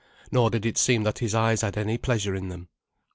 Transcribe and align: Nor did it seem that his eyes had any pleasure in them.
Nor 0.31 0.49
did 0.49 0.65
it 0.65 0.79
seem 0.79 1.03
that 1.03 1.19
his 1.19 1.35
eyes 1.35 1.61
had 1.61 1.77
any 1.77 1.99
pleasure 1.99 2.33
in 2.33 2.47
them. 2.49 2.69